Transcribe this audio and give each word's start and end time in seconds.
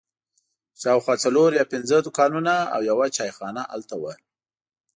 شاوخوا 0.81 1.15
څلور 1.23 1.49
یا 1.59 1.65
پنځه 1.73 1.95
دوکانونه 2.05 2.53
او 2.73 2.81
یوه 2.89 3.07
چای 3.15 3.31
خانه 3.37 3.61
هلته 3.71 3.95
وه. 4.01 4.13